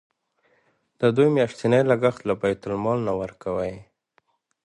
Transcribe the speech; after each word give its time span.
د 0.99 1.01
دوی 1.15 1.29
میاشتنی 1.37 1.81
لګښت 1.89 2.21
له 2.29 2.33
بیت 2.41 2.61
المال 2.67 2.99
نه 3.07 3.13
ورکوئ. 3.21 3.75